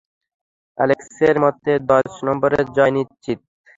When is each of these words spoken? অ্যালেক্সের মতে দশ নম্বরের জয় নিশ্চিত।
অ্যালেক্সের 0.77 1.35
মতে 1.43 1.71
দশ 1.91 2.09
নম্বরের 2.27 2.65
জয় 2.75 2.93
নিশ্চিত। 2.97 3.39